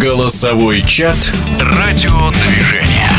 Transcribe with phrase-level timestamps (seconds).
[0.00, 1.16] Голосовой чат
[1.58, 3.12] радиодвижения.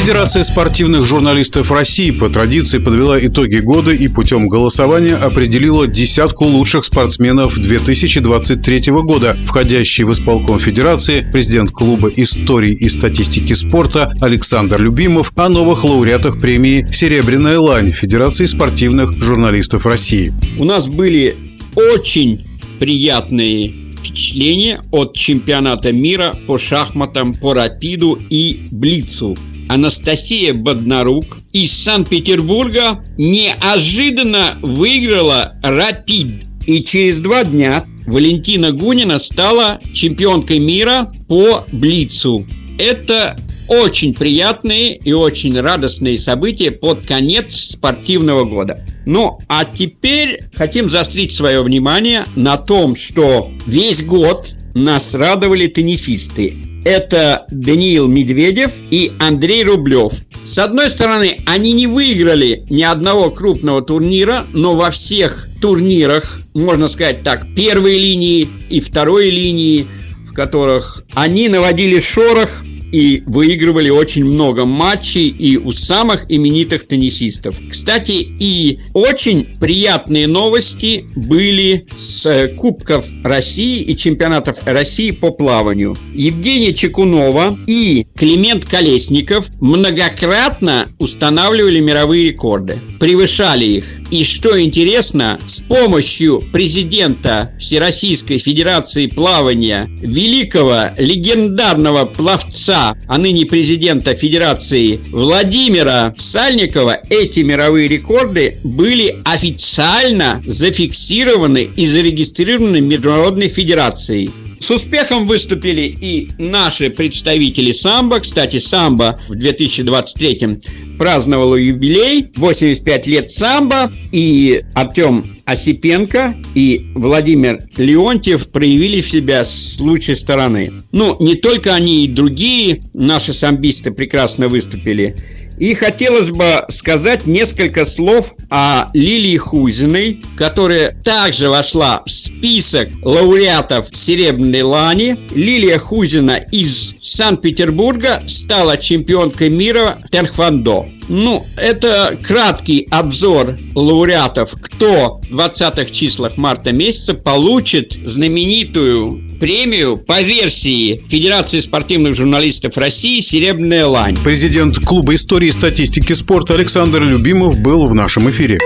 [0.00, 6.84] Федерация спортивных журналистов России по традиции подвела итоги года и путем голосования определила десятку лучших
[6.84, 9.36] спортсменов 2023 года.
[9.46, 16.40] Входящий в исполком Федерации президент клуба истории и статистики спорта Александр Любимов о новых лауреатах
[16.40, 20.32] премии «Серебряная лань» Федерации спортивных журналистов России.
[20.58, 21.36] У нас были
[21.76, 22.40] очень
[22.78, 23.79] приятные
[24.10, 29.36] впечатления от чемпионата мира по шахматам, по рапиду и блицу.
[29.68, 36.44] Анастасия Боднарук из Санкт-Петербурга неожиданно выиграла рапид.
[36.66, 42.44] И через два дня Валентина Гунина стала чемпионкой мира по блицу.
[42.78, 43.36] Это
[43.70, 48.84] очень приятные и очень радостные события под конец спортивного года.
[49.06, 56.56] Ну, а теперь хотим заострить свое внимание на том, что весь год нас радовали теннисисты.
[56.84, 60.14] Это Даниил Медведев и Андрей Рублев.
[60.44, 66.88] С одной стороны, они не выиграли ни одного крупного турнира, но во всех турнирах, можно
[66.88, 69.86] сказать так, первой линии и второй линии,
[70.26, 77.58] в которых они наводили шорох и выигрывали очень много матчей и у самых именитых теннисистов.
[77.68, 85.96] Кстати, и очень приятные новости были с э, Кубков России и чемпионатов России по плаванию.
[86.14, 93.84] Евгения Чекунова и Климент Колесников многократно устанавливали мировые рекорды, превышали их.
[94.10, 104.14] И что интересно, с помощью президента Всероссийской Федерации плавания, великого легендарного пловца а ныне президента
[104.14, 114.30] Федерации Владимира Сальникова, эти мировые рекорды были официально зафиксированы и зарегистрированы Международной Федерацией.
[114.60, 118.20] С успехом выступили и наши представители самбо.
[118.20, 120.60] Кстати, самбо в 2023
[120.98, 130.14] праздновало юбилей, 85 лет самбо, и Артем Осипенко и Владимир Леонтьев проявили себя с лучшей
[130.14, 130.72] стороны.
[130.92, 135.16] Ну, не только они, и другие наши самбисты прекрасно выступили.
[135.58, 143.88] И хотелось бы сказать несколько слов о Лилии Хузиной, которая также вошла в список лауреатов
[143.92, 145.18] Серебряной Лани.
[145.34, 150.88] Лилия Хузина из Санкт-Петербурга стала чемпионкой мира Терхвандо.
[151.12, 160.22] Ну, это краткий обзор лауреатов, кто в 20-х числах марта месяца получит знаменитую премию по
[160.22, 164.16] версии Федерации спортивных журналистов России «Серебряная лань».
[164.22, 168.60] Президент клуба истории и статистики спорта Александр Любимов был в нашем эфире.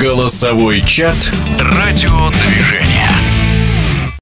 [0.00, 1.16] Голосовой чат
[1.58, 2.30] «Радио